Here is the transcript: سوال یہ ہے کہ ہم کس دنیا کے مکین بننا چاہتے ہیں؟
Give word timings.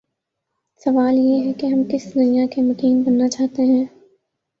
سوال 0.81 1.17
یہ 1.17 1.47
ہے 1.47 1.53
کہ 1.53 1.65
ہم 1.65 1.83
کس 1.91 2.13
دنیا 2.15 2.45
کے 2.51 2.61
مکین 2.61 3.01
بننا 3.03 3.27
چاہتے 3.27 3.61
ہیں؟ 3.63 3.85